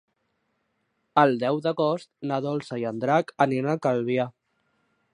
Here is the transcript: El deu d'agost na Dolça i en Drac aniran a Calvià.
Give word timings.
El 1.25 1.35
deu 1.43 1.61
d'agost 1.67 2.11
na 2.31 2.41
Dolça 2.49 2.83
i 2.85 2.89
en 2.93 3.05
Drac 3.07 3.33
aniran 3.47 3.75
a 3.75 3.81
Calvià. 3.89 4.31